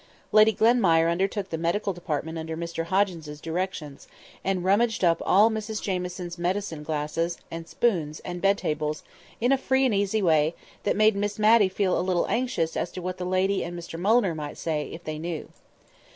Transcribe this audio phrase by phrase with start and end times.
[0.31, 4.07] Lady Glenmire undertook the medical department under Mr Hoggins's directions,
[4.43, 9.03] and rummaged up all Mrs Jamieson's medicine glasses, and spoons, and bed tables,
[9.39, 12.91] in a free and easy way, that made Miss Matty feel a little anxious as
[12.93, 15.49] to what that lady and Mr Mulliner might say, if they knew.